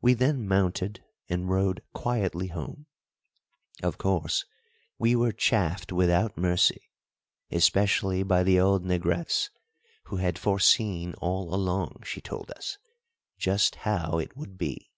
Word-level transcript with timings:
We 0.00 0.14
then 0.14 0.48
mounted 0.48 1.04
and 1.28 1.46
rode 1.46 1.82
quietly 1.92 2.46
home. 2.46 2.86
Of 3.82 3.98
course, 3.98 4.46
we 4.98 5.14
were 5.14 5.30
chaffed 5.30 5.92
without 5.92 6.38
mercy, 6.38 6.88
especially 7.50 8.22
by 8.22 8.44
the 8.44 8.58
old 8.58 8.82
negress, 8.82 9.50
who 10.04 10.16
had 10.16 10.38
foreseen 10.38 11.12
all 11.18 11.54
along, 11.54 12.04
she 12.06 12.22
told 12.22 12.50
us, 12.56 12.78
just 13.36 13.74
how 13.84 14.16
it 14.18 14.34
would 14.38 14.56
be. 14.56 14.90